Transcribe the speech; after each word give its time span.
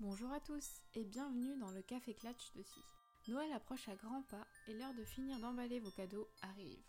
Bonjour 0.00 0.30
à 0.30 0.38
tous 0.38 0.80
et 0.94 1.02
bienvenue 1.02 1.56
dans 1.58 1.72
le 1.72 1.82
Café 1.82 2.14
Clatch 2.14 2.52
de 2.54 2.62
Si. 2.62 2.80
Noël 3.26 3.50
approche 3.52 3.88
à 3.88 3.96
grands 3.96 4.22
pas 4.22 4.46
et 4.68 4.74
l'heure 4.74 4.94
de 4.94 5.02
finir 5.02 5.40
d'emballer 5.40 5.80
vos 5.80 5.90
cadeaux 5.90 6.28
arrive. 6.40 6.84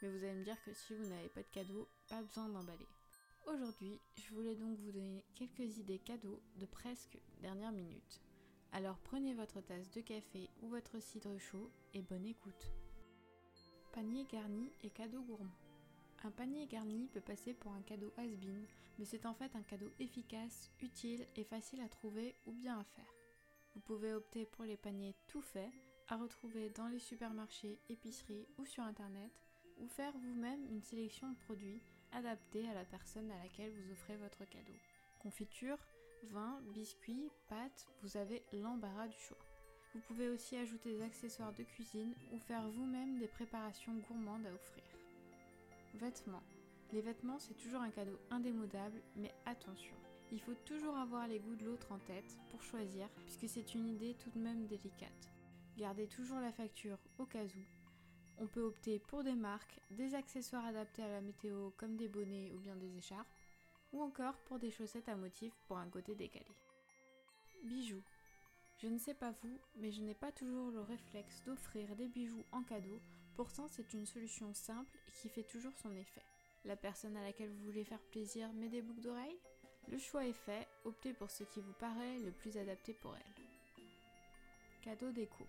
Mais 0.00 0.08
vous 0.08 0.24
allez 0.24 0.36
me 0.36 0.44
dire 0.44 0.56
que 0.64 0.72
si 0.72 0.94
vous 0.94 1.06
n'avez 1.06 1.28
pas 1.28 1.42
de 1.42 1.50
cadeaux, 1.52 1.86
pas 2.08 2.22
besoin 2.22 2.48
d'emballer. 2.48 2.88
Aujourd'hui, 3.46 4.00
je 4.16 4.34
voulais 4.34 4.54
donc 4.54 4.78
vous 4.78 4.90
donner 4.90 5.22
quelques 5.34 5.76
idées 5.76 5.98
cadeaux 5.98 6.40
de 6.58 6.64
presque 6.64 7.18
dernière 7.42 7.72
minute. 7.72 8.22
Alors 8.72 8.96
prenez 9.04 9.34
votre 9.34 9.60
tasse 9.60 9.90
de 9.90 10.00
café 10.00 10.48
ou 10.62 10.68
votre 10.68 10.98
cidre 10.98 11.36
chaud 11.38 11.70
et 11.92 12.00
bonne 12.00 12.24
écoute. 12.24 12.72
Panier 13.92 14.24
garni 14.32 14.72
et 14.82 14.88
cadeau 14.88 15.20
gourmand. 15.20 15.65
Un 16.24 16.30
panier 16.30 16.66
garni 16.66 17.08
peut 17.12 17.20
passer 17.20 17.54
pour 17.54 17.72
un 17.72 17.82
cadeau 17.82 18.12
has-been, 18.16 18.66
mais 18.98 19.04
c'est 19.04 19.26
en 19.26 19.34
fait 19.34 19.54
un 19.54 19.62
cadeau 19.62 19.90
efficace, 20.00 20.70
utile 20.80 21.26
et 21.36 21.44
facile 21.44 21.80
à 21.80 21.88
trouver 21.88 22.34
ou 22.46 22.52
bien 22.52 22.78
à 22.78 22.84
faire. 22.84 23.12
Vous 23.74 23.80
pouvez 23.80 24.12
opter 24.12 24.46
pour 24.46 24.64
les 24.64 24.76
paniers 24.76 25.14
tout 25.28 25.42
faits, 25.42 25.70
à 26.08 26.16
retrouver 26.16 26.70
dans 26.70 26.88
les 26.88 26.98
supermarchés, 26.98 27.78
épiceries 27.88 28.46
ou 28.58 28.64
sur 28.64 28.82
internet, 28.82 29.30
ou 29.78 29.88
faire 29.88 30.12
vous-même 30.16 30.64
une 30.70 30.82
sélection 30.82 31.30
de 31.30 31.36
produits 31.36 31.82
adaptés 32.12 32.66
à 32.68 32.74
la 32.74 32.84
personne 32.84 33.30
à 33.30 33.42
laquelle 33.42 33.72
vous 33.72 33.92
offrez 33.92 34.16
votre 34.16 34.44
cadeau. 34.46 34.72
Confiture, 35.18 35.78
vin, 36.24 36.60
biscuits, 36.72 37.30
pâtes, 37.48 37.86
vous 38.02 38.16
avez 38.16 38.42
l'embarras 38.52 39.08
du 39.08 39.18
choix. 39.18 39.44
Vous 39.94 40.00
pouvez 40.00 40.28
aussi 40.28 40.56
ajouter 40.56 40.92
des 40.92 41.02
accessoires 41.02 41.52
de 41.52 41.62
cuisine 41.62 42.14
ou 42.32 42.38
faire 42.38 42.68
vous-même 42.70 43.18
des 43.18 43.28
préparations 43.28 43.94
gourmandes 44.08 44.46
à 44.46 44.52
offrir. 44.52 44.84
Vêtements. 45.96 46.42
Les 46.92 47.00
vêtements, 47.00 47.38
c'est 47.38 47.54
toujours 47.54 47.80
un 47.80 47.88
cadeau 47.88 48.18
indémodable, 48.30 49.00
mais 49.16 49.32
attention. 49.46 49.94
Il 50.30 50.38
faut 50.40 50.54
toujours 50.66 50.94
avoir 50.94 51.26
les 51.26 51.38
goûts 51.38 51.56
de 51.56 51.64
l'autre 51.64 51.90
en 51.90 51.98
tête 52.00 52.38
pour 52.50 52.62
choisir, 52.62 53.08
puisque 53.24 53.48
c'est 53.48 53.74
une 53.74 53.88
idée 53.88 54.14
tout 54.14 54.28
de 54.30 54.38
même 54.38 54.66
délicate. 54.66 55.30
Gardez 55.78 56.06
toujours 56.06 56.40
la 56.40 56.52
facture 56.52 56.98
au 57.18 57.24
cas 57.24 57.44
où. 57.44 57.64
On 58.36 58.46
peut 58.46 58.60
opter 58.60 58.98
pour 58.98 59.24
des 59.24 59.34
marques, 59.34 59.80
des 59.90 60.14
accessoires 60.14 60.66
adaptés 60.66 61.02
à 61.02 61.08
la 61.08 61.22
météo 61.22 61.70
comme 61.78 61.96
des 61.96 62.08
bonnets 62.08 62.52
ou 62.52 62.58
bien 62.58 62.76
des 62.76 62.98
écharpes, 62.98 63.26
ou 63.94 64.02
encore 64.02 64.36
pour 64.44 64.58
des 64.58 64.70
chaussettes 64.70 65.08
à 65.08 65.16
motifs 65.16 65.56
pour 65.66 65.78
un 65.78 65.88
côté 65.88 66.14
décalé. 66.14 66.54
Bijoux. 67.64 68.02
Je 68.78 68.88
ne 68.88 68.98
sais 68.98 69.14
pas 69.14 69.32
vous, 69.42 69.58
mais 69.76 69.90
je 69.90 70.02
n'ai 70.02 70.14
pas 70.14 70.32
toujours 70.32 70.70
le 70.70 70.82
réflexe 70.82 71.42
d'offrir 71.46 71.96
des 71.96 72.08
bijoux 72.08 72.44
en 72.52 72.62
cadeau, 72.62 73.00
pourtant 73.34 73.68
c'est 73.68 73.94
une 73.94 74.04
solution 74.04 74.52
simple 74.52 74.98
et 75.08 75.12
qui 75.12 75.30
fait 75.30 75.44
toujours 75.44 75.72
son 75.78 75.96
effet. 75.96 76.22
La 76.66 76.76
personne 76.76 77.16
à 77.16 77.22
laquelle 77.22 77.48
vous 77.48 77.64
voulez 77.64 77.84
faire 77.84 78.02
plaisir 78.10 78.52
met 78.52 78.68
des 78.68 78.82
boucles 78.82 79.00
d'oreilles 79.00 79.38
Le 79.88 79.96
choix 79.96 80.26
est 80.26 80.34
fait, 80.34 80.68
optez 80.84 81.14
pour 81.14 81.30
ce 81.30 81.44
qui 81.44 81.60
vous 81.60 81.72
paraît 81.72 82.18
le 82.18 82.32
plus 82.32 82.58
adapté 82.58 82.92
pour 82.92 83.16
elle. 83.16 83.44
Cadeau 84.82 85.10
déco. 85.10 85.46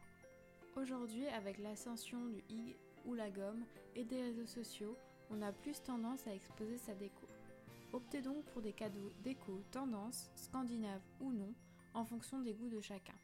Aujourd'hui, 0.78 1.28
avec 1.28 1.58
l'ascension 1.58 2.26
du 2.28 2.42
hig 2.48 2.78
ou 3.06 3.14
la 3.14 3.30
gomme 3.30 3.66
et 3.96 4.06
des 4.06 4.22
réseaux 4.22 4.46
sociaux, 4.46 4.96
on 5.32 5.42
a 5.42 5.52
plus 5.52 5.82
tendance 5.84 6.26
à 6.28 6.34
exposer 6.34 6.78
sa 6.78 6.94
déco. 6.94 7.28
Optez 7.92 8.22
donc 8.22 8.46
pour 8.46 8.62
des 8.62 8.74
cadeaux 8.74 9.12
déco 9.22 9.62
tendance, 9.72 10.30
scandinave 10.36 11.02
ou 11.20 11.34
non, 11.34 11.54
en 11.98 12.06
fonction 12.06 12.40
des 12.40 12.54
goûts 12.54 12.70
de 12.70 12.80
chacun. 12.80 13.18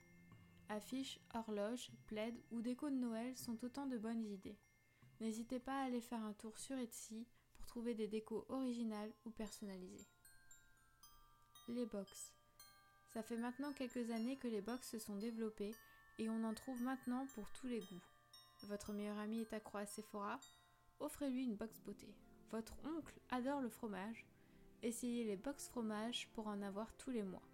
Affiches, 0.68 1.20
horloges, 1.36 1.92
plaids 2.08 2.44
ou 2.50 2.60
déco 2.62 2.90
de 2.90 2.96
Noël 2.96 3.38
sont 3.38 3.64
autant 3.64 3.86
de 3.86 4.00
bonnes 4.00 4.26
idées. 4.26 4.58
N'hésitez 5.20 5.60
pas 5.60 5.80
à 5.80 5.86
aller 5.86 6.02
faire 6.02 6.24
un 6.24 6.34
tour 6.34 6.58
sur 6.58 6.76
Etsy 6.80 7.28
pour 7.54 7.68
trouver 7.68 7.94
des 7.94 8.08
décos 8.08 8.46
originales 8.50 9.14
ou 9.26 9.30
personnalisées. 9.30 10.10
Les 11.68 11.86
box. 11.86 12.34
Ça 13.10 13.22
fait 13.22 13.38
maintenant 13.38 13.74
quelques 13.74 14.10
années 14.10 14.38
que 14.38 14.48
les 14.48 14.62
box 14.62 14.90
se 14.90 14.98
sont 14.98 15.18
développées 15.18 15.76
et 16.18 16.28
on 16.30 16.44
en 16.44 16.56
trouve 16.56 16.82
maintenant 16.82 17.28
pour 17.36 17.48
tous 17.52 17.68
les 17.68 17.80
goûts. 17.80 18.04
Votre 18.64 18.92
meilleur 18.92 19.20
ami 19.20 19.42
est 19.42 19.54
accro 19.54 19.78
à 19.78 19.86
Sephora 19.86 20.40
Offrez-lui 21.00 21.44
une 21.44 21.56
box 21.56 21.80
beauté. 21.82 22.08
Votre 22.50 22.76
oncle 22.86 23.20
adore 23.30 23.62
le 23.62 23.70
fromage 23.70 24.26
Essayez 24.82 25.26
les 25.26 25.38
box 25.38 25.68
fromage 25.68 26.28
pour 26.34 26.48
en 26.48 26.64
avoir 26.64 26.92
tous 26.98 27.12
les 27.12 27.24
mois. 27.24 27.53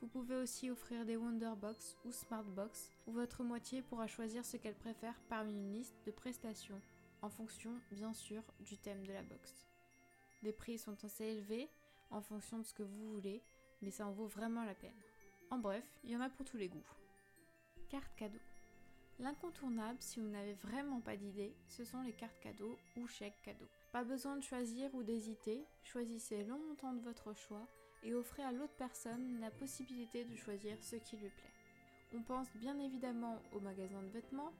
Vous 0.00 0.08
pouvez 0.08 0.36
aussi 0.36 0.70
offrir 0.70 1.04
des 1.04 1.16
Wonderbox 1.16 1.98
ou 2.06 2.10
Smartbox 2.10 2.90
où 3.06 3.12
votre 3.12 3.44
moitié 3.44 3.82
pourra 3.82 4.06
choisir 4.06 4.46
ce 4.46 4.56
qu'elle 4.56 4.74
préfère 4.74 5.20
parmi 5.28 5.52
une 5.52 5.74
liste 5.74 5.94
de 6.06 6.10
prestations, 6.10 6.80
en 7.20 7.28
fonction 7.28 7.72
bien 7.92 8.14
sûr 8.14 8.42
du 8.60 8.78
thème 8.78 9.06
de 9.06 9.12
la 9.12 9.22
box. 9.22 9.66
Les 10.42 10.52
prix 10.52 10.78
sont 10.78 11.04
assez 11.04 11.24
élevés 11.24 11.68
en 12.10 12.22
fonction 12.22 12.58
de 12.58 12.62
ce 12.62 12.72
que 12.72 12.82
vous 12.82 13.12
voulez, 13.12 13.42
mais 13.82 13.90
ça 13.90 14.06
en 14.06 14.12
vaut 14.12 14.26
vraiment 14.26 14.64
la 14.64 14.74
peine. 14.74 14.96
En 15.50 15.58
bref, 15.58 15.84
il 16.02 16.10
y 16.10 16.16
en 16.16 16.22
a 16.22 16.30
pour 16.30 16.46
tous 16.46 16.56
les 16.56 16.68
goûts. 16.68 16.82
Carte 17.90 18.14
cadeau. 18.16 18.38
L'incontournable, 19.18 20.00
si 20.00 20.18
vous 20.18 20.28
n'avez 20.28 20.54
vraiment 20.54 21.02
pas 21.02 21.18
d'idée, 21.18 21.54
ce 21.68 21.84
sont 21.84 22.00
les 22.00 22.14
cartes 22.14 22.40
cadeaux 22.40 22.78
ou 22.96 23.06
chèques 23.06 23.42
cadeaux. 23.42 23.68
Pas 23.92 24.02
besoin 24.02 24.36
de 24.36 24.42
choisir 24.42 24.94
ou 24.94 25.02
d'hésiter, 25.02 25.66
choisissez 25.82 26.42
le 26.42 26.56
montant 26.56 26.94
de 26.94 27.02
votre 27.02 27.34
choix 27.34 27.68
et 28.02 28.14
offrez 28.14 28.42
à 28.42 28.52
l'autre 28.52 28.74
personne 28.76 29.40
la 29.40 29.50
possibilité 29.50 30.24
de 30.24 30.36
choisir 30.36 30.76
ce 30.82 30.96
qui 30.96 31.16
lui 31.16 31.28
plaît. 31.28 31.54
On 32.14 32.22
pense 32.22 32.48
bien 32.56 32.78
évidemment 32.78 33.38
au 33.52 33.60
magasin 33.60 34.02
de 34.02 34.08
vêtements, 34.08 34.52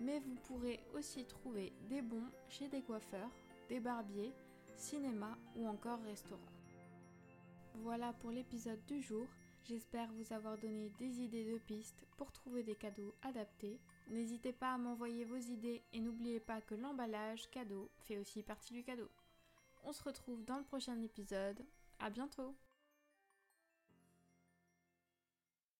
mais 0.00 0.18
vous 0.20 0.34
pourrez 0.46 0.80
aussi 0.94 1.24
trouver 1.24 1.72
des 1.88 2.02
bons 2.02 2.28
chez 2.48 2.68
des 2.68 2.82
coiffeurs, 2.82 3.30
des 3.68 3.80
barbiers, 3.80 4.32
cinéma 4.74 5.36
ou 5.56 5.66
encore 5.68 6.02
restaurants. 6.02 6.40
Voilà 7.82 8.12
pour 8.14 8.30
l'épisode 8.30 8.84
du 8.86 9.00
jour. 9.00 9.26
J'espère 9.64 10.12
vous 10.12 10.32
avoir 10.32 10.56
donné 10.58 10.90
des 10.98 11.20
idées 11.20 11.44
de 11.44 11.58
pistes 11.58 12.06
pour 12.16 12.30
trouver 12.32 12.62
des 12.62 12.76
cadeaux 12.76 13.14
adaptés. 13.22 13.80
N'hésitez 14.08 14.52
pas 14.52 14.74
à 14.74 14.78
m'envoyer 14.78 15.24
vos 15.24 15.36
idées 15.36 15.82
et 15.92 16.00
n'oubliez 16.00 16.40
pas 16.40 16.60
que 16.60 16.74
l'emballage 16.74 17.50
cadeau 17.50 17.90
fait 17.98 18.18
aussi 18.18 18.42
partie 18.42 18.74
du 18.74 18.84
cadeau. 18.84 19.10
On 19.84 19.92
se 19.92 20.02
retrouve 20.02 20.44
dans 20.44 20.58
le 20.58 20.64
prochain 20.64 21.00
épisode. 21.02 21.64
À 21.98 22.10
bientôt! 22.10 22.54